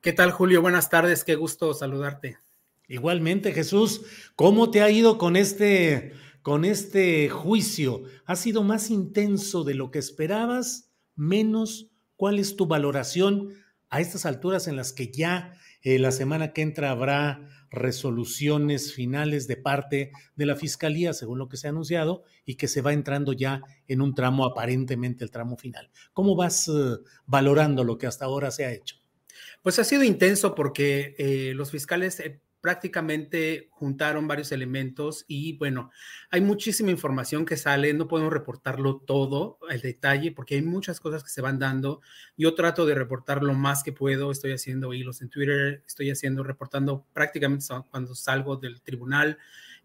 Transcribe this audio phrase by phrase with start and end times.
[0.00, 0.62] ¿Qué tal, Julio?
[0.62, 2.38] Buenas tardes, qué gusto saludarte.
[2.86, 4.02] Igualmente, Jesús,
[4.36, 8.04] ¿cómo te ha ido con este, con este juicio?
[8.24, 10.92] ¿Ha sido más intenso de lo que esperabas?
[11.16, 11.90] ¿Menos?
[12.14, 13.54] ¿Cuál es tu valoración
[13.90, 19.48] a estas alturas en las que ya eh, la semana que entra habrá resoluciones finales
[19.48, 22.92] de parte de la Fiscalía, según lo que se ha anunciado, y que se va
[22.92, 25.90] entrando ya en un tramo, aparentemente el tramo final?
[26.12, 28.96] ¿Cómo vas eh, valorando lo que hasta ahora se ha hecho?
[29.62, 35.92] Pues ha sido intenso porque eh, los fiscales eh, prácticamente juntaron varios elementos y bueno,
[36.30, 41.22] hay muchísima información que sale, no podemos reportarlo todo al detalle porque hay muchas cosas
[41.22, 42.00] que se van dando.
[42.36, 46.42] Yo trato de reportar lo más que puedo, estoy haciendo hilos en Twitter, estoy haciendo,
[46.42, 49.38] reportando prácticamente cuando salgo del tribunal,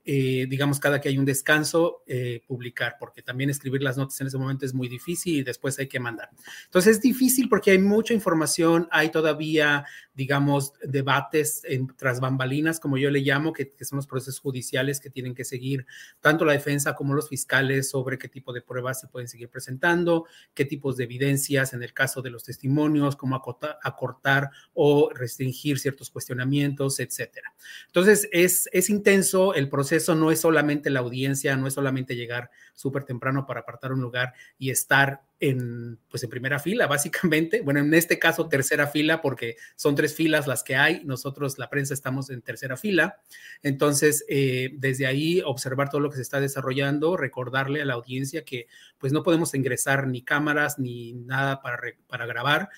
[0.04, 4.28] eh, digamos, cada que hay un descanso, eh, publicar, porque también escribir las notas en
[4.28, 6.30] ese momento es muy difícil y después hay que mandar.
[6.66, 9.86] Entonces es difícil porque hay mucha información, hay todavía,
[10.16, 15.00] digamos, debates en, tras bambalinas, como yo le llamo, que, que, son los procesos judiciales
[15.00, 15.86] que tienen que seguir
[16.20, 20.26] tanto la defensa como los fiscales sobre qué tipo de pruebas se pueden seguir presentando,
[20.56, 26.10] qué tipos de evidencias en el caso de los testimonios, cómo acortar, o restringir ciertos
[26.10, 27.54] cuestionamientos, etcétera.
[27.86, 32.16] Entonces es, es intenso el proceso eso no es solamente la audiencia, no es solamente
[32.16, 37.62] llegar súper temprano para apartar un lugar y estar en, pues en primera fila, básicamente.
[37.62, 41.04] Bueno, en este caso, tercera fila, porque son tres filas las que hay.
[41.04, 43.20] Nosotros, la prensa, estamos en tercera fila.
[43.64, 48.46] Entonces, eh, desde ahí, observar todo lo que se está desarrollando, recordarle a la audiencia
[48.46, 48.68] que,
[49.00, 52.70] pues, no podemos ingresar ni cámaras ni nada para, para grabar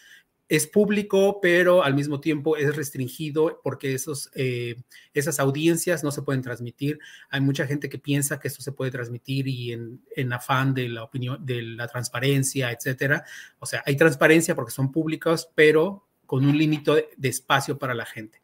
[0.49, 4.75] es público, pero al mismo tiempo es restringido porque esos, eh,
[5.13, 6.99] esas audiencias no se pueden transmitir.
[7.29, 11.03] Hay mucha gente que piensa que esto se puede transmitir y en, afán de la
[11.03, 13.23] opinión, de la transparencia, etcétera.
[13.59, 18.05] O sea, hay transparencia porque son públicos, pero con un límite de espacio para la
[18.05, 18.41] gente.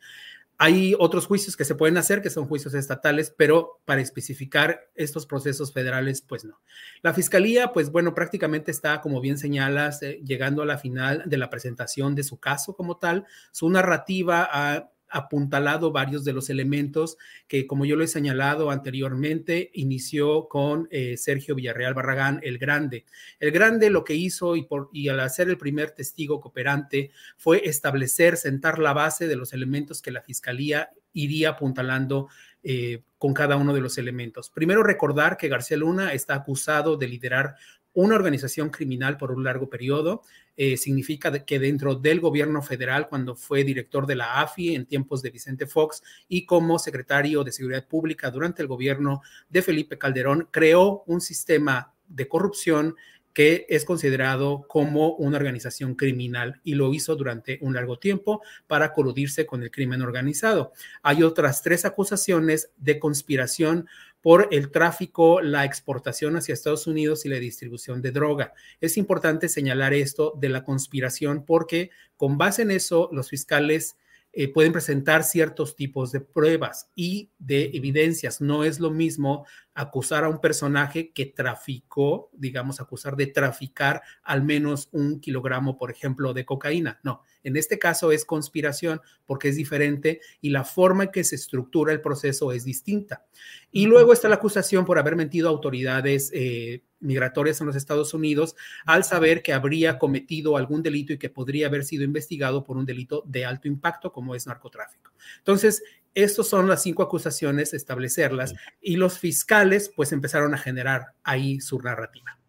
[0.62, 5.26] Hay otros juicios que se pueden hacer, que son juicios estatales, pero para especificar estos
[5.26, 6.60] procesos federales, pues no.
[7.02, 11.38] La fiscalía, pues bueno, prácticamente está, como bien señalas, eh, llegando a la final de
[11.38, 13.26] la presentación de su caso como tal.
[13.54, 19.72] Su narrativa ha apuntalado varios de los elementos que, como yo lo he señalado anteriormente,
[19.74, 23.06] inició con eh, Sergio Villarreal Barragán, el Grande.
[23.40, 28.80] El Grande lo que hizo y, al hacer el primer testigo cooperante fue establecer, sentar
[28.80, 32.28] la base de los elementos que la Fiscalía iría apuntalando
[32.64, 34.50] eh, con cada uno de los elementos.
[34.50, 37.56] Primero recordar que García Luna está acusado de liderar
[38.02, 40.22] una organización criminal por un largo periodo.
[40.56, 45.22] Eh, significa que dentro del gobierno federal, cuando fue director de la AFI en tiempos
[45.22, 50.48] de Vicente Fox y como secretario de Seguridad Pública durante el gobierno de Felipe Calderón,
[50.52, 52.96] creó un sistema de corrupción
[53.34, 58.92] que es considerado como una organización criminal y lo hizo durante un largo tiempo para
[58.92, 60.74] coludirse con el crimen organizado.
[61.04, 63.88] Hay otras tres acusaciones de conspiración
[64.22, 68.54] por el tráfico, la exportación hacia Estados Unidos y la distribución de droga.
[68.82, 73.98] Es importante señalar esto de la conspiración porque con base en eso los fiscales
[74.32, 78.42] eh, pueden presentar ciertos tipos de pruebas y de evidencias.
[78.42, 84.44] No es lo mismo acusar a un personaje que traficó, digamos, acusar de traficar al
[84.44, 87.00] menos un kilogramo, por ejemplo, de cocaína.
[87.04, 91.36] No, en este caso es conspiración porque es diferente y la forma en que se
[91.36, 93.26] estructura el proceso es distinta.
[93.72, 96.30] Y luego está la acusación por haber mentido a autoridades.
[96.34, 98.56] Eh, migratorias en los Estados Unidos
[98.86, 102.86] al saber que habría cometido algún delito y que podría haber sido investigado por un
[102.86, 105.12] delito de alto impacto como es narcotráfico.
[105.38, 105.84] Entonces,
[106.16, 111.80] estas son las cinco acusaciones, establecerlas, y los fiscales pues empezaron a generar ahí su
[111.80, 112.40] narrativa.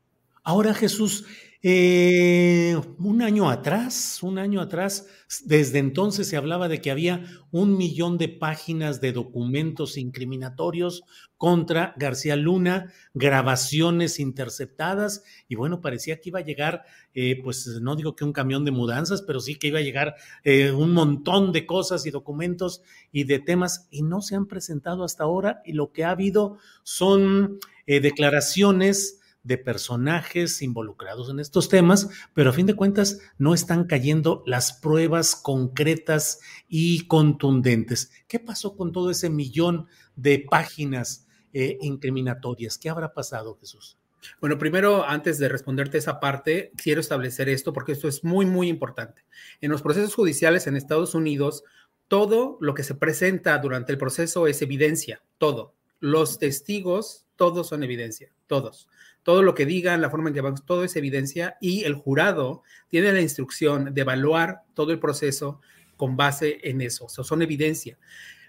[0.43, 1.27] Ahora, Jesús,
[1.63, 5.07] eh, un año atrás, un año atrás,
[5.45, 11.03] desde entonces se hablaba de que había un millón de páginas de documentos incriminatorios
[11.37, 17.95] contra García Luna, grabaciones interceptadas, y bueno, parecía que iba a llegar, eh, pues no
[17.95, 20.15] digo que un camión de mudanzas, pero sí que iba a llegar
[20.45, 22.81] eh, un montón de cosas y documentos
[23.13, 26.57] y de temas, y no se han presentado hasta ahora, y lo que ha habido
[26.85, 33.85] son declaraciones de personajes involucrados en estos temas, pero a fin de cuentas no están
[33.85, 38.11] cayendo las pruebas concretas y contundentes.
[38.29, 42.77] ¿Qué pasó con todo ese millón de páginas eh, incriminatorias?
[42.77, 43.97] ¿Qué habrá pasado, Jesús?
[44.41, 48.69] Bueno, primero, antes de responderte esa parte, quiero establecer esto porque esto es muy, muy
[48.69, 49.25] importante.
[49.63, 51.65] En los procesos judiciales en Estados Unidos,
[52.09, 55.75] todo lo que se presenta durante el proceso es evidencia, todo.
[56.01, 58.89] Los testigos, todos son evidencia, todos
[59.23, 62.63] todo lo que digan, la forma en que van, todo es evidencia y el jurado
[62.89, 65.61] tiene la instrucción de evaluar todo el proceso
[65.97, 67.99] con base en eso, o son evidencia.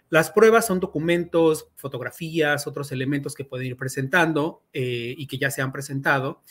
[0.10, 5.50] Las pruebas son documentos, fotografías, otros elementos que pueden ir presentando eh, y que ya
[5.52, 6.42] se han presentado.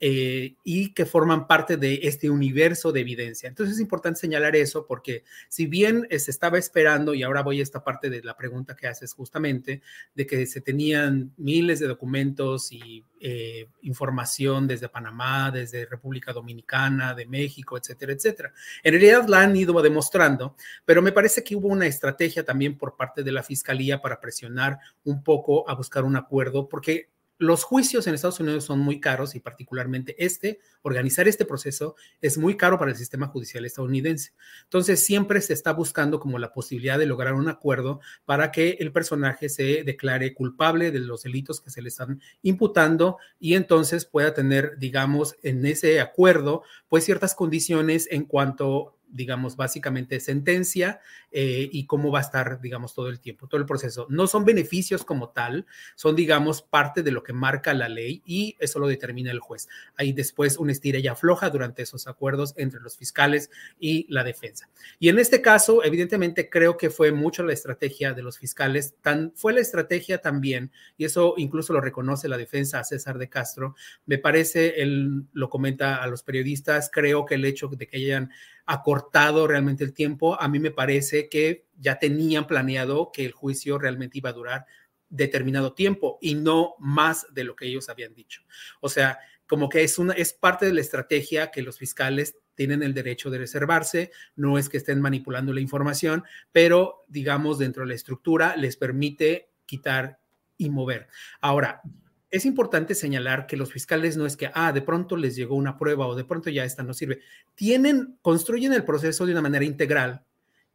[0.00, 3.48] Eh, y que forman parte de este universo de evidencia.
[3.48, 7.64] Entonces es importante señalar eso porque si bien se estaba esperando, y ahora voy a
[7.64, 9.82] esta parte de la pregunta que haces justamente,
[10.14, 17.12] de que se tenían miles de documentos y eh, información desde Panamá, desde República Dominicana,
[17.12, 18.52] de México, etcétera, etcétera.
[18.84, 20.54] En realidad la han ido demostrando,
[20.84, 24.78] pero me parece que hubo una estrategia también por parte de la Fiscalía para presionar
[25.02, 29.36] un poco a buscar un acuerdo, porque los juicios en Estados Unidos son muy caros
[29.36, 34.32] y particularmente este, organizar este proceso es muy caro para el sistema judicial estadounidense.
[34.64, 38.92] Entonces siempre se está buscando como la posibilidad de lograr un acuerdo para que el
[38.92, 44.34] personaje se declare culpable de los delitos que se le están imputando y entonces pueda
[44.34, 51.00] tener, digamos, en ese acuerdo, pues ciertas condiciones en cuanto digamos, básicamente sentencia
[51.30, 54.06] eh, y cómo va a estar, digamos, todo el tiempo, todo el proceso.
[54.10, 58.56] No son beneficios como tal, son, digamos, parte de lo que marca la ley y
[58.58, 59.68] eso lo determina el juez.
[59.96, 64.68] Hay después una estira y afloja durante esos acuerdos entre los fiscales y la defensa.
[64.98, 69.32] Y en este caso, evidentemente, creo que fue mucho la estrategia de los fiscales, tan,
[69.34, 73.74] fue la estrategia también, y eso incluso lo reconoce la defensa a César de Castro,
[74.06, 78.30] me parece, él lo comenta a los periodistas, creo que el hecho de que hayan
[78.68, 80.40] acortado realmente el tiempo.
[80.40, 84.66] A mí me parece que ya tenían planeado que el juicio realmente iba a durar
[85.08, 88.42] determinado tiempo y no más de lo que ellos habían dicho.
[88.80, 92.82] O sea, como que es una es parte de la estrategia que los fiscales tienen
[92.82, 97.88] el derecho de reservarse, no es que estén manipulando la información, pero digamos dentro de
[97.88, 100.20] la estructura les permite quitar
[100.58, 101.08] y mover.
[101.40, 101.80] Ahora,
[102.30, 105.78] es importante señalar que los fiscales no es que, ah, de pronto les llegó una
[105.78, 107.20] prueba o de pronto ya esta no sirve.
[107.54, 110.24] Tienen, construyen el proceso de una manera integral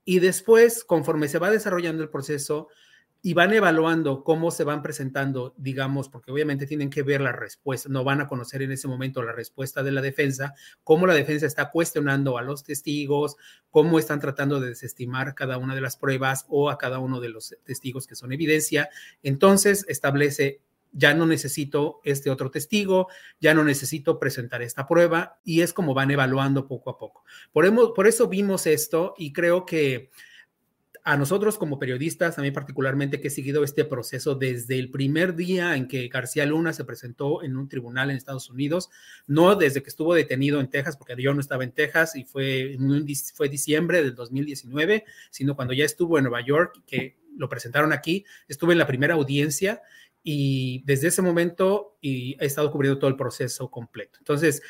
[0.05, 2.69] y después, conforme se va desarrollando el proceso
[3.25, 7.87] y van evaluando cómo se van presentando, digamos, porque obviamente tienen que ver la respuesta,
[7.87, 11.45] no van a conocer en ese momento la respuesta de la defensa, cómo la defensa
[11.45, 13.37] está cuestionando a los testigos,
[13.69, 17.29] cómo están tratando de desestimar cada una de las pruebas o a cada uno de
[17.29, 18.89] los testigos que son evidencia.
[19.21, 20.59] Entonces, establece
[20.93, 23.07] ya no necesito este otro testigo,
[23.39, 27.25] ya no necesito presentar esta prueba y es como van evaluando poco a poco.
[27.51, 30.11] Por, por eso vimos esto y creo que
[31.05, 35.35] a nosotros como periodistas, a mí particularmente que he seguido este proceso desde el primer
[35.35, 38.89] día en que García Luna se presentó en un tribunal en Estados Unidos,
[39.27, 42.77] no desde que estuvo detenido en Texas, porque yo no estaba en Texas y fue,
[43.35, 48.25] fue diciembre del 2019, sino cuando ya estuvo en Nueva York, que lo presentaron aquí,
[48.47, 49.81] estuve en la primera audiencia
[50.23, 54.19] y desde ese momento y he estado cubriendo todo el proceso completo.
[54.19, 54.61] Entonces,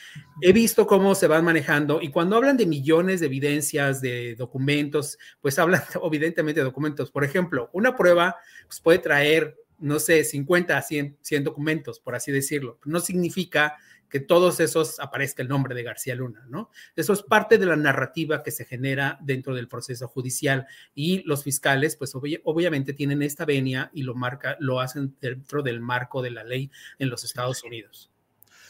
[0.41, 5.19] he visto cómo se van manejando y cuando hablan de millones de evidencias, de documentos,
[5.41, 7.11] pues hablan evidentemente de documentos.
[7.11, 12.15] Por ejemplo, una prueba pues, puede traer, no sé, 50 a 100, 100 documentos, por
[12.15, 12.79] así decirlo.
[12.83, 13.77] No significa
[14.13, 16.69] que todos esos aparezca el nombre de García Luna, ¿no?
[16.95, 21.43] Eso es parte de la narrativa que se genera dentro del proceso judicial y los
[21.43, 26.29] fiscales, pues obviamente tienen esta venia y lo marca, lo hacen dentro del marco de
[26.29, 28.11] la ley en los Estados Unidos.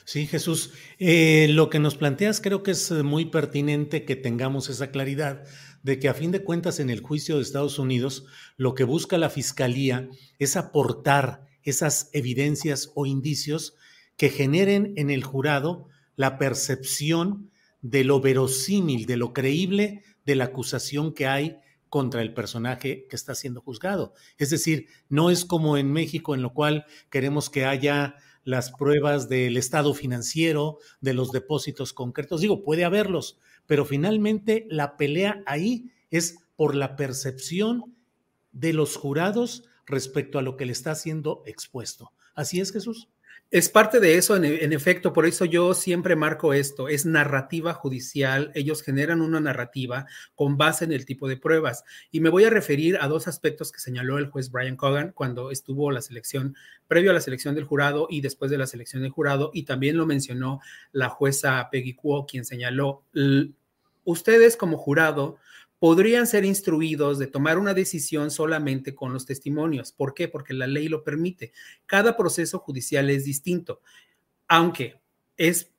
[0.05, 0.71] Sí, Jesús.
[0.97, 5.43] Eh, lo que nos planteas creo que es muy pertinente que tengamos esa claridad
[5.81, 8.23] de que a fin de cuentas en el juicio de Estados Unidos
[8.55, 10.07] lo que busca la Fiscalía
[10.39, 13.75] es aportar esas evidencias o indicios
[14.17, 17.51] que generen en el jurado la percepción
[17.81, 21.57] de lo verosímil, de lo creíble de la acusación que hay
[21.89, 24.13] contra el personaje que está siendo juzgado.
[24.37, 29.29] Es decir, no es como en México en lo cual queremos que haya las pruebas
[29.29, 32.41] del estado financiero, de los depósitos concretos.
[32.41, 37.95] Digo, puede haberlos, pero finalmente la pelea ahí es por la percepción
[38.51, 42.11] de los jurados respecto a lo que le está siendo expuesto.
[42.35, 43.09] ¿Así es, Jesús?
[43.53, 48.51] Es parte de eso, en, efecto, por eso yo siempre marco esto, es narrativa judicial,
[48.55, 51.83] ellos generan una narrativa con base en el tipo de pruebas.
[52.09, 55.51] Y me voy a referir a dos aspectos que señaló el juez Brian Cogan cuando
[55.51, 56.55] estuvo la selección,
[56.87, 59.97] previo a la selección del jurado y después de la selección del jurado, y también
[59.97, 60.59] lo mencionó
[60.91, 63.03] la jueza Peggy Kuo, quien señaló,
[64.03, 65.37] ustedes como jurado
[65.83, 69.91] podrían ser instruidos de tomar una decisión solamente con los testimonios.
[69.91, 70.29] ¿Por qué?
[70.29, 71.51] Porque la ley lo permite.
[71.85, 73.81] Cada proceso judicial es distinto,
[74.47, 75.01] aunque
[75.35, 75.73] es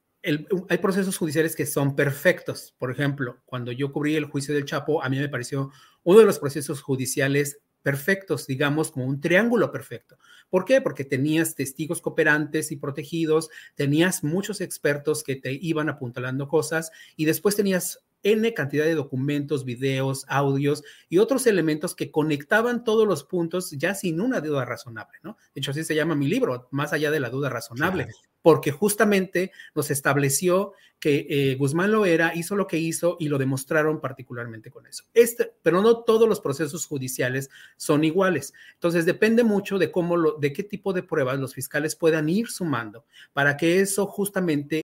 [0.68, 2.74] hay procesos judiciales que son perfectos.
[2.76, 5.70] Por ejemplo, cuando yo cubrí el juicio del Chapo, a mí me pareció
[6.02, 10.18] uno de los procesos judiciales perfectos, digamos, como un triángulo perfecto.
[10.50, 10.82] ¿Por qué?
[10.82, 17.24] Porque tenías testigos cooperantes y protegidos, tenías muchos expertos que te iban apuntalando cosas y
[17.24, 23.22] después tenías N cantidad de documentos, videos, audios y otros elementos que conectaban todos los
[23.22, 25.36] puntos ya sin una duda razonable, ¿no?
[25.54, 28.08] De hecho, así se llama mi libro, más allá de la duda razonable,
[28.42, 33.36] porque justamente nos estableció que eh, Guzmán lo era, hizo lo que hizo y lo
[33.36, 35.04] demostraron particularmente con eso.
[35.12, 38.54] Este, pero no todos los procesos judiciales son iguales.
[38.72, 42.48] Entonces, depende mucho de cómo lo, de qué tipo de pruebas los fiscales puedan ir
[42.48, 43.04] sumando
[43.34, 44.83] para que eso justamente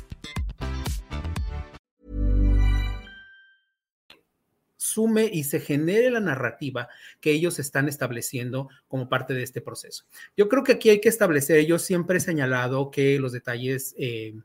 [4.91, 6.87] sume y se genere la narrativa
[7.19, 10.05] que ellos están estableciendo como parte de este proceso.
[10.37, 14.35] Yo creo que aquí hay que establecer, yo siempre he señalado que los detalles, eh,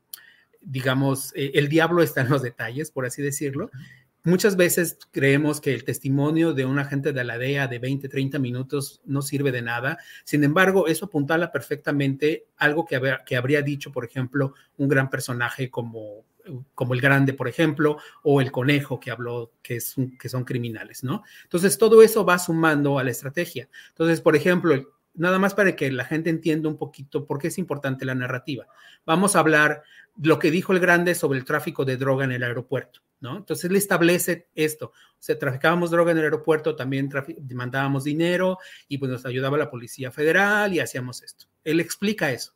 [0.61, 3.71] digamos, eh, el diablo está en los detalles, por así decirlo.
[4.27, 8.41] Muchas veces creemos que el testimonio de un agente de la DEA de 20, 30
[8.41, 9.99] minutos no sirve de nada.
[10.25, 15.71] Sin embargo, eso apuntala perfectamente algo que, que habría dicho, por ejemplo, un gran personaje
[15.71, 16.25] como
[16.75, 21.05] como el grande, por ejemplo, o el conejo que habló, que, es que son criminales,
[21.05, 21.23] ¿no?
[21.45, 23.69] Entonces, todo eso va sumando a la estrategia.
[23.89, 24.75] Entonces, por ejemplo,
[25.15, 28.67] nada más para que la gente entienda un poquito por qué es importante la narrativa.
[29.05, 29.83] Vamos a hablar
[30.23, 33.37] lo que dijo el grande sobre el tráfico de droga en el aeropuerto, ¿no?
[33.37, 34.87] Entonces, le establece esto.
[34.87, 37.11] O sea, traficábamos droga en el aeropuerto, también
[37.55, 41.47] mandábamos dinero y pues nos ayudaba la Policía Federal y hacíamos esto.
[41.65, 42.55] Él explica eso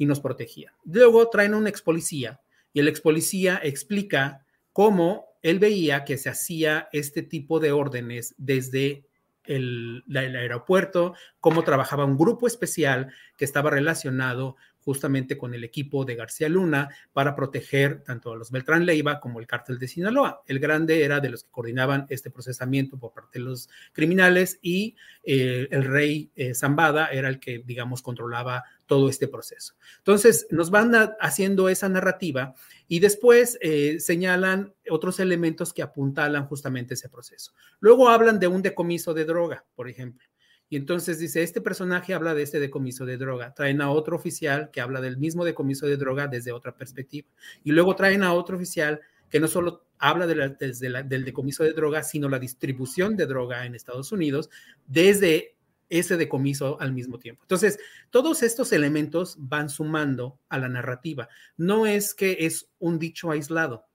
[0.00, 0.72] y nos protegía.
[0.84, 2.40] Luego traen un ex policía
[2.72, 8.34] y el ex policía explica cómo él veía que se hacía este tipo de órdenes
[8.38, 9.06] desde
[9.44, 16.04] el, el, aeropuerto, cómo trabajaba un grupo especial que estaba relacionado justamente con el equipo
[16.04, 20.42] de García Luna para proteger tanto a los Beltrán Leiva como el cártel de Sinaloa.
[20.46, 24.96] El grande era de los que coordinaban este procesamiento por parte de los criminales y
[25.22, 29.74] eh, el rey eh, Zambada era el que, digamos, controlaba todo este proceso.
[29.98, 32.54] Entonces, nos van haciendo esa narrativa
[32.88, 37.52] y después eh, señalan otros elementos que apuntalan justamente ese proceso.
[37.78, 40.26] Luego hablan de un decomiso de droga, por ejemplo.
[40.70, 43.52] Y entonces dice, este personaje habla de este decomiso de droga.
[43.52, 47.28] Traen a otro oficial que habla del mismo decomiso de droga desde otra perspectiva.
[47.64, 51.72] Y luego traen a otro oficial que no solo habla de desde del decomiso de
[51.72, 54.48] droga, sino la distribución de droga en Estados Unidos
[54.86, 55.56] desde
[55.88, 57.42] ese decomiso al mismo tiempo.
[57.42, 61.28] Entonces, todos estos elementos van sumando a la narrativa.
[61.56, 63.86] No es que es un dicho aislado,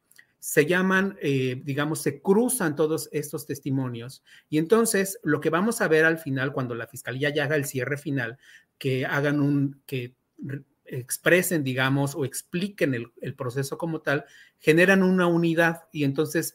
[0.45, 4.23] se llaman, eh, digamos, se cruzan todos estos testimonios.
[4.47, 7.65] Y entonces lo que vamos a ver al final, cuando la fiscalía ya haga el
[7.65, 8.37] cierre final,
[8.77, 10.13] que hagan un, que
[10.85, 14.25] expresen, digamos, o expliquen el, proceso como tal,
[14.59, 16.53] generan una unidad y entonces,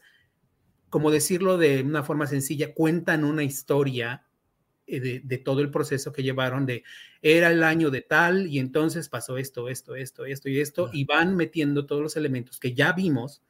[0.89, 4.25] como decirlo de una forma sencilla, cuentan una historia
[4.87, 6.85] eh, de, todo el proceso que llevaron de
[7.21, 11.03] era el año de tal y entonces pasó esto, esto, esto, esto y esto, y
[11.03, 13.41] van metiendo todos los elementos que ya vimos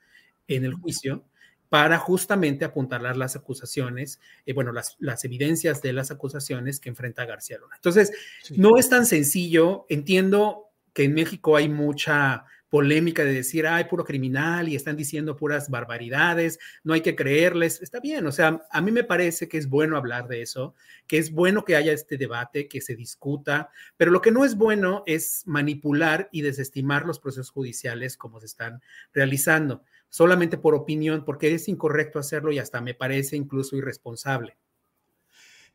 [0.47, 1.25] en el juicio
[1.69, 7.25] para justamente apuntalar las acusaciones, eh, bueno, las, las, evidencias de las acusaciones que enfrenta
[7.25, 7.77] García Luna.
[7.77, 8.11] Entonces,
[8.49, 14.05] no es tan sencillo, entiendo que en México hay mucha polémica de decir, ay, puro
[14.05, 17.81] criminal y están diciendo puras barbaridades, no hay que creerles.
[17.81, 20.73] Está bien, o sea, a mí me parece que es bueno hablar de eso,
[21.05, 24.55] que es bueno que haya este debate, que se discuta, pero lo que no es
[24.55, 28.81] bueno es manipular y desestimar los procesos judiciales como se están
[29.13, 34.57] realizando, solamente por opinión, porque es incorrecto hacerlo y hasta me parece incluso irresponsable.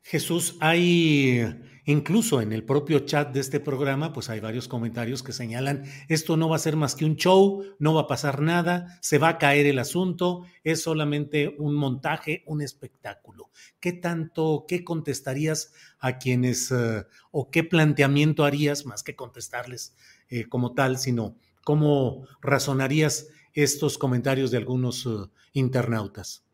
[0.09, 1.45] Jesús, hay
[1.85, 6.37] incluso en el propio chat de este programa, pues hay varios comentarios que señalan, esto
[6.37, 9.31] no va a ser más que un show, no va a pasar nada, se va
[9.31, 13.51] a caer el asunto, es solamente un montaje, un espectáculo.
[13.81, 19.97] ¿Qué tanto, qué contestarías a quienes, eh, o qué planteamiento harías, más que contestarles
[20.29, 23.27] eh, como tal, sino cómo razonarías
[23.57, 26.45] estos comentarios de algunos eh, internautas?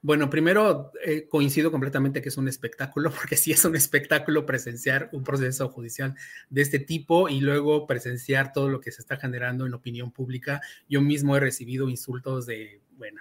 [0.00, 5.10] Bueno, primero eh, coincido completamente que es un espectáculo, porque sí es un espectáculo presenciar
[5.12, 6.14] un proceso judicial
[6.48, 10.60] de este tipo y luego presenciar todo lo que se está generando en opinión pública.
[10.88, 13.20] Yo mismo he recibido insultos de, bueno,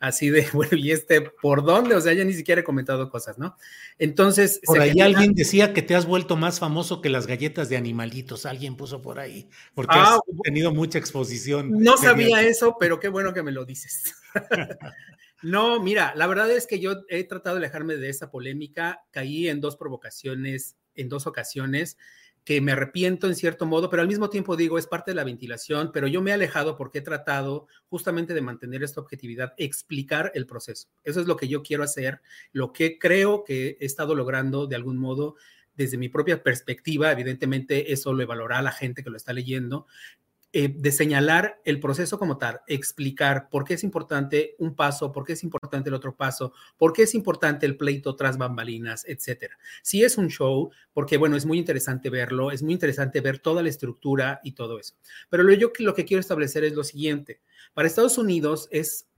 [0.00, 1.94] así de, bueno, ¿y este por dónde?
[1.94, 3.56] O sea, ya ni siquiera he comentado cosas, ¿no?
[3.98, 4.60] Entonces...
[4.64, 8.46] Por ahí alguien decía que te has vuelto más famoso que las galletas de animalitos,
[8.46, 11.70] alguien puso por ahí, porque has ah, tenido mucha exposición.
[11.70, 14.14] No sabía eso, pero qué bueno que me lo dices.
[15.44, 19.04] No, mira, la verdad es que yo he tratado de alejarme de esa polémica.
[19.10, 21.98] Caí en dos provocaciones, en dos ocasiones,
[22.44, 25.24] que me arrepiento en cierto modo, pero al mismo tiempo digo, es parte de la
[25.24, 30.30] ventilación, pero yo me he alejado porque he tratado justamente de mantener esta objetividad, explicar
[30.34, 30.88] el proceso.
[31.04, 32.20] Eso es lo que yo quiero hacer,
[32.52, 35.36] lo que creo que he estado logrando de algún modo
[35.74, 39.86] desde mi propia perspectiva, evidentemente eso lo evaluará la gente que lo está leyendo,
[40.56, 45.24] eh, de señalar el proceso como tal, explicar por qué es importante un paso, por
[45.24, 49.58] qué es importante el otro paso, por qué es importante el pleito tras bambalinas, etcétera.
[49.82, 53.64] Si es un show, porque bueno, es muy interesante verlo, es muy interesante ver toda
[53.64, 54.94] la estructura y todo eso.
[55.28, 57.40] Pero lo, yo lo que quiero establecer es lo siguiente.
[57.72, 59.08] Para Estados Unidos es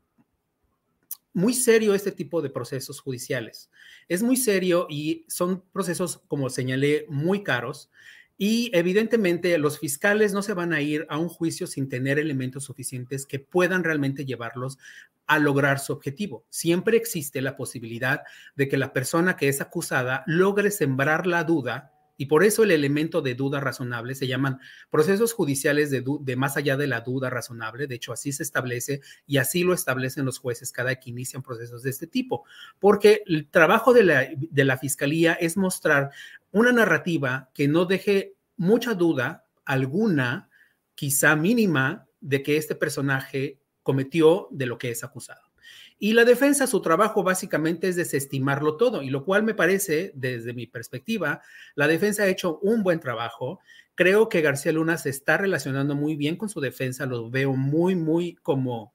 [1.35, 3.71] muy serio este tipo de procesos judiciales.
[4.09, 7.91] Es muy serio y son procesos, como señalé, muy caros
[8.39, 12.65] y evidentemente los fiscales no se van a ir a un juicio sin tener elementos
[12.65, 14.79] suficientes que puedan realmente llevarlos
[15.27, 16.45] a lograr su objetivo.
[16.51, 18.23] Siempre existe la posibilidad
[18.55, 22.71] de que la persona que es acusada logre sembrar la duda y por eso el
[22.71, 24.59] elemento de duda razonable se llaman
[24.91, 27.87] procesos judiciales de, más allá de la duda razonable.
[27.87, 31.83] De hecho, así se establece y así lo establecen los jueces cada que inician procesos
[31.83, 32.45] de este tipo.
[32.79, 36.11] Porque el trabajo de la, de la fiscalía es mostrar
[36.57, 40.49] una narrativa que no deje mucha duda alguna,
[40.95, 45.53] quizá mínima, de que este personaje cometió de lo que es acusado.
[45.99, 50.55] Y la defensa, su trabajo básicamente es desestimarlo todo, y lo cual me parece, desde
[50.55, 51.43] mi perspectiva,
[51.75, 53.61] la defensa ha hecho un buen trabajo.
[53.95, 57.97] Creo que García Luna se está relacionando muy bien con su defensa, lo veo muy,
[57.97, 58.95] muy como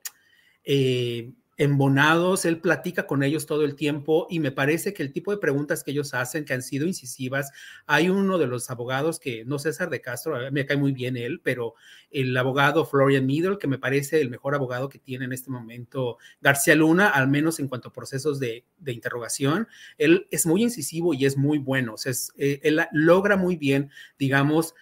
[0.64, 5.30] eh, embonados, él platica con ellos todo el tiempo y me parece que el tipo
[5.30, 7.52] de preguntas que ellos hacen, que han sido incisivas,
[7.86, 11.40] hay uno de los abogados que, no César de Castro, me cae muy bien él,
[11.44, 11.76] pero
[12.10, 16.18] el abogado Florian Middle, que me parece el mejor abogado que tiene en este momento
[16.42, 19.68] García Luna, al menos en cuanto a procesos de, interrogación,
[20.00, 23.92] él es muy incisivo y es muy bueno, o sea, eh, él logra muy bien,
[24.18, 24.74] digamos,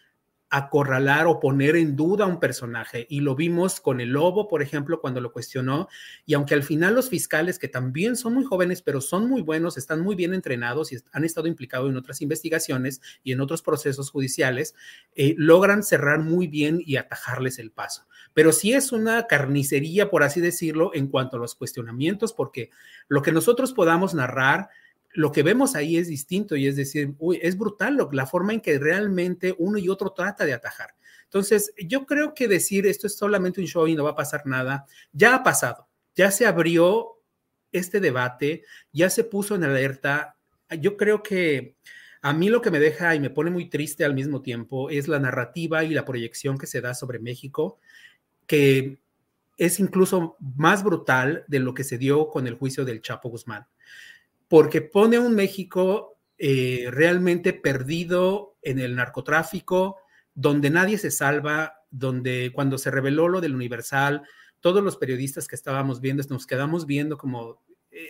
[0.50, 3.06] acorralar o poner en duda a un personaje.
[3.10, 5.88] Y lo vimos con el lobo, por ejemplo, cuando lo cuestionó.
[6.26, 9.78] Y aunque al final los fiscales, que también son muy jóvenes, pero son muy buenos,
[9.78, 14.10] están muy bien entrenados y han estado implicados en otras investigaciones y en otros procesos
[14.10, 14.76] judiciales,
[15.16, 18.08] eh, logran cerrar muy bien y atajarles el paso.
[18.34, 22.72] Pero sí es una carnicería, por así decirlo, en cuanto a los cuestionamientos, porque
[23.08, 24.70] lo que nosotros podamos narrar
[25.14, 28.62] lo que vemos ahí es distinto y es decir, uy, es brutal la forma en
[28.62, 30.96] que realmente uno y otro trata de atajar.
[31.24, 34.46] Entonces, yo creo que decir esto es solamente un show y no va a pasar
[34.46, 37.22] nada, ya ha pasado, ya se abrió
[37.72, 40.36] este debate, ya se puso en alerta.
[40.80, 41.76] Yo creo que
[42.22, 45.08] a mí lo que me deja y me pone muy triste al mismo tiempo es
[45.08, 47.80] la narrativa y la proyección que se da sobre México,
[48.46, 49.00] que
[49.58, 53.68] es incluso más brutal de lo que se dio con el juicio del Chapo Guzmán
[54.50, 59.98] porque pone a un México eh, realmente perdido en el narcotráfico,
[60.34, 64.24] donde nadie se salva, donde cuando se reveló lo del Universal,
[64.60, 67.62] todos los periodistas que estábamos viendo nos quedamos viendo como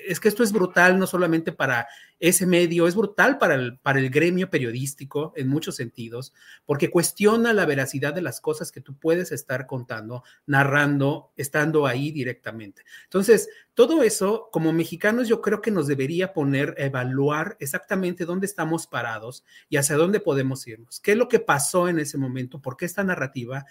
[0.07, 1.87] es que esto es brutal no solamente para
[2.19, 6.33] ese medio, es brutal para el, para el gremio periodístico en muchos sentidos,
[6.65, 12.11] porque cuestiona la veracidad de las cosas que tú puedes estar contando, narrando, estando ahí
[12.11, 12.83] directamente.
[13.05, 18.47] Entonces, todo eso, como mexicanos, yo creo que nos debería poner a evaluar exactamente dónde
[18.47, 20.99] estamos parados y hacia dónde podemos irnos.
[20.99, 22.61] ¿Qué es lo que pasó en ese momento?
[22.61, 23.65] ¿Por qué esta narrativa?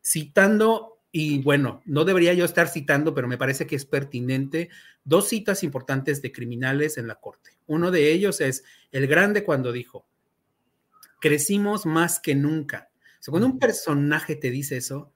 [0.00, 4.68] Citando y bueno, no debería yo estar citando, pero me parece que es pertinente
[5.04, 7.58] dos citas importantes de criminales en la corte.
[7.66, 10.06] Uno de ellos es el grande cuando dijo,
[11.20, 12.90] crecimos más que nunca.
[13.26, 15.12] cuando un personaje te dice eso,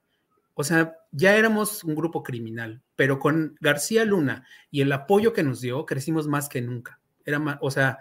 [0.54, 5.42] o sea, ya éramos un grupo criminal, pero con García Luna y el apoyo que
[5.42, 7.00] nos dio, crecimos más que nunca.
[7.24, 7.98] Era más, o sea,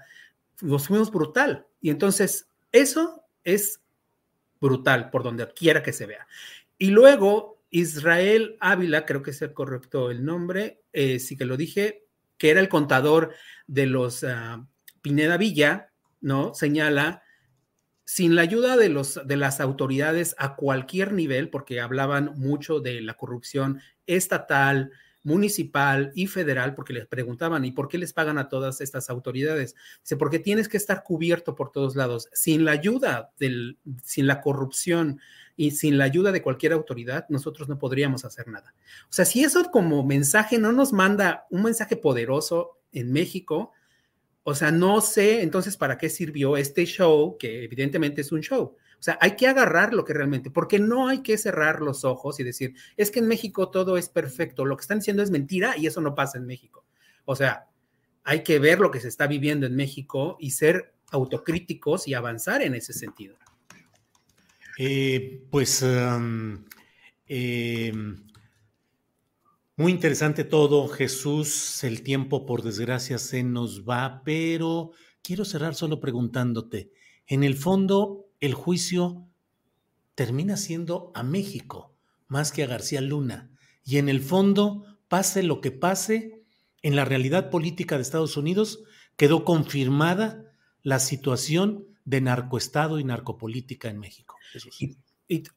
[0.61, 1.67] nos fuimos brutal.
[1.81, 3.81] Y entonces, eso es
[4.59, 6.27] brutal por donde quiera que se vea.
[6.77, 11.57] Y luego Israel Ávila, creo que es el correcto el nombre, eh, sí que lo
[11.57, 12.05] dije,
[12.37, 13.33] que era el contador
[13.65, 14.67] de los ah,
[15.01, 16.53] Pineda Villa, ¿no?
[16.53, 17.23] Señala,
[18.05, 23.01] sin la ayuda de, los, de las autoridades a cualquier nivel, porque hablaban mucho de
[23.01, 24.91] la corrupción estatal,
[25.23, 29.75] municipal y federal, porque les preguntaban, ¿y por qué les pagan a todas estas autoridades?
[30.01, 32.29] Dice, porque tienes que estar cubierto por todos lados.
[32.33, 35.19] Sin la ayuda, del, sin la corrupción,
[35.61, 38.73] y sin la ayuda de cualquier autoridad, nosotros no podríamos hacer nada.
[39.03, 43.71] O sea, si eso como mensaje no nos manda un mensaje poderoso en México,
[44.43, 48.75] o sea, no sé entonces para qué sirvió este show, que evidentemente es un show.
[49.01, 52.39] O sea, hay que agarrar lo que realmente, porque no hay que cerrar los ojos
[52.39, 55.75] y decir, es que en México todo es perfecto, lo que están diciendo es mentira
[55.77, 56.85] y eso no pasa en México.
[57.25, 57.67] O sea,
[58.23, 62.61] hay que ver lo que se está viviendo en México y ser autocríticos y avanzar
[62.61, 63.37] en ese sentido.
[64.77, 66.63] Eh, pues em,
[67.27, 68.23] em,
[69.81, 71.83] muy interesante todo, Jesús.
[71.83, 74.91] El tiempo, por desgracia, se nos va, pero
[75.23, 76.91] quiero cerrar solo preguntándote.
[77.25, 79.27] En el fondo, el juicio
[80.13, 81.95] termina siendo a México
[82.27, 83.49] más que a García Luna.
[83.83, 86.45] Y en el fondo, pase lo que pase,
[86.83, 88.83] en la realidad política de Estados Unidos
[89.15, 94.35] quedó confirmada la situación de narcoestado y narcopolítica en México.
[94.79, 94.97] Y,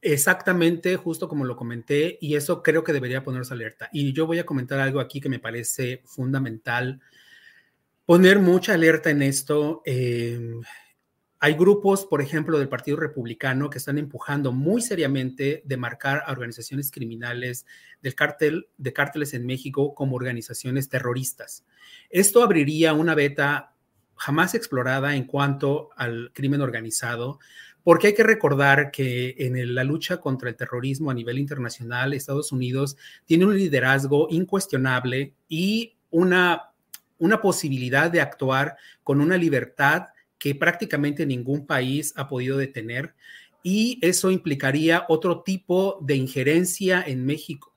[0.01, 3.89] exactamente, justo como lo comenté, y eso creo que debería ponerse alerta.
[3.91, 7.01] Y yo voy a comentar algo aquí que me parece fundamental.
[8.05, 9.81] Poner mucha alerta en esto.
[9.85, 10.61] Em,
[11.39, 16.31] hay grupos, por ejemplo, del Partido Republicano que están empujando muy seriamente de marcar a
[16.31, 17.65] organizaciones criminales
[18.01, 21.65] del cártel, de cárteles en México como organizaciones terroristas.
[22.09, 23.73] Esto abriría una beta
[24.15, 27.39] jamás explorada en cuanto al crimen organizado,
[27.85, 32.51] porque hay que recordar que en la lucha contra el terrorismo a nivel internacional, Estados
[32.51, 36.71] Unidos tiene un liderazgo incuestionable y una,
[37.19, 40.07] una posibilidad de actuar con una libertad
[40.39, 43.13] que prácticamente ningún país ha podido detener
[43.61, 47.74] y eso implicaría otro tipo de injerencia en México.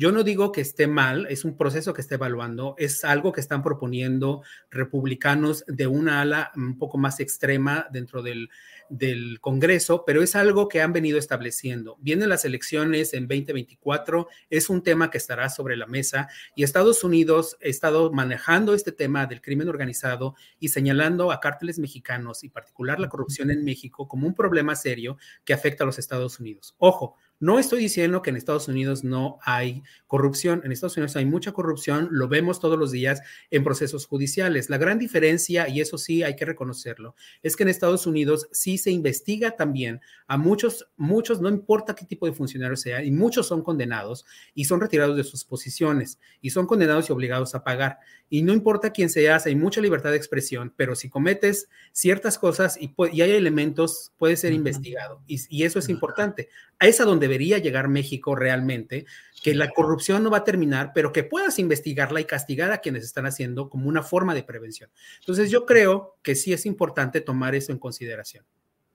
[0.00, 3.42] Yo no digo que esté mal, es un proceso que está evaluando, es algo que
[3.42, 8.48] están proponiendo republicanos de una ala un poco más extrema dentro del,
[8.88, 11.98] del Congreso, pero es algo que han venido estableciendo.
[12.00, 17.04] Vienen las elecciones en 2024, es un tema que estará sobre la mesa y Estados
[17.04, 22.48] Unidos ha estado manejando este tema del crimen organizado y señalando a cárteles mexicanos y
[22.48, 26.74] particular la corrupción en México como un problema serio que afecta a los Estados Unidos.
[26.78, 30.60] Ojo, no estoy diciendo que en Estados Unidos no hay corrupción.
[30.62, 34.68] En Estados Unidos hay mucha corrupción, lo vemos todos los días en procesos judiciales.
[34.68, 38.76] La gran diferencia, y eso sí hay que reconocerlo, es que en Estados Unidos sí
[38.76, 43.46] se investiga también a muchos, muchos, no importa qué tipo de funcionario sea, y muchos
[43.46, 48.00] son condenados y son retirados de sus posiciones y son condenados y obligados a pagar.
[48.28, 52.78] Y no importa quién seas, hay mucha libertad de expresión, pero si cometes ciertas cosas
[52.78, 55.22] y, hay elementos, puede ser investigado.
[55.26, 56.48] Y, y, eso es importante.
[56.78, 59.06] A esa donde debería llegar México realmente,
[59.42, 63.04] que la corrupción no va a terminar, pero que puedas investigarla y castigar a quienes
[63.04, 64.90] están haciendo como una forma de prevención.
[65.20, 68.44] Entonces yo creo que sí es importante tomar eso en consideración.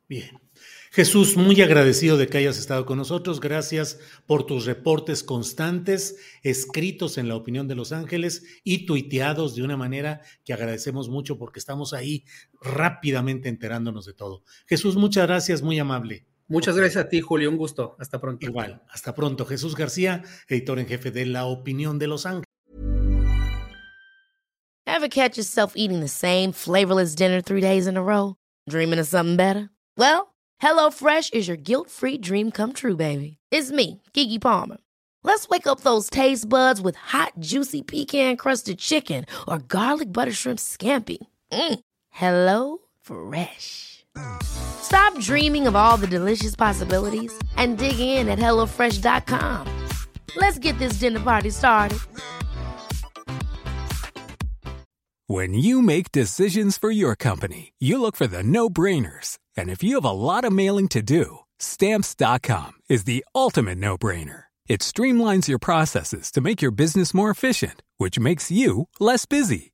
[0.08, 0.39] Bien.
[0.91, 3.39] Jesús, muy agradecido de que hayas estado con nosotros.
[3.39, 9.63] Gracias por tus reportes constantes, escritos en la opinión de Los Ángeles y tuiteados de
[9.63, 12.26] una manera que agradecemos mucho porque estamos ahí
[12.62, 14.43] rápidamente enterándonos de todo.
[14.67, 16.28] Jesús, muchas gracias, muy amable.
[16.47, 17.49] Muchas gracias a ti, Julio.
[17.49, 17.95] Un gusto.
[17.99, 18.45] Hasta pronto.
[18.45, 18.81] Igual.
[18.89, 19.45] Hasta pronto.
[19.45, 22.45] Jesús García, editor en jefe de La Opinión de Los Ángeles.
[24.88, 28.36] Ever catch yourself eating the same flavorless dinner three days in a row?
[28.69, 29.69] Dreaming of something better?
[29.97, 30.27] Well.
[30.62, 33.38] HelloFresh is your guilt-free dream come true, baby.
[33.51, 34.77] It's me, Kiki Palmer.
[35.21, 40.60] Let's wake up those taste buds with hot, juicy pecan-crusted chicken or garlic butter shrimp
[40.60, 41.17] scampi.
[41.51, 41.79] Mm.
[42.10, 43.94] Hello Fresh.
[44.41, 49.67] Stop dreaming of all the delicious possibilities and dig in at HelloFresh.com.
[50.38, 51.99] Let's get this dinner party started.
[55.28, 59.39] When you make decisions for your company, you look for the no-brainers.
[59.58, 64.43] And if you have a lot of mailing to do, Stamps.com is the ultimate no-brainer.
[64.67, 69.73] It streamlines your processes to make your business more efficient, which makes you less busy.